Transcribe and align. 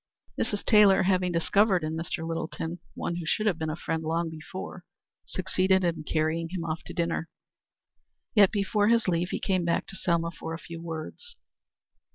Mrs. 0.35 0.65
Taylor, 0.65 1.03
having 1.03 1.31
discovered 1.31 1.83
in 1.83 1.95
Mr. 1.95 2.27
Littleton 2.27 2.79
one 2.95 3.17
who 3.17 3.25
should 3.27 3.45
have 3.45 3.59
been 3.59 3.69
a 3.69 3.75
friend 3.75 4.01
long 4.01 4.31
before, 4.31 4.83
succeeded 5.27 5.83
in 5.83 6.03
carrying 6.05 6.49
him 6.49 6.65
off 6.65 6.81
to 6.87 6.93
dinner. 6.95 7.29
Yet, 8.33 8.49
before 8.51 8.87
taking 8.87 8.93
his 8.93 9.07
leave, 9.07 9.29
he 9.29 9.39
came 9.39 9.63
back 9.63 9.85
to 9.85 9.95
Selma 9.95 10.31
for 10.31 10.55
a 10.55 10.57
few 10.57 10.81
words. 10.81 11.35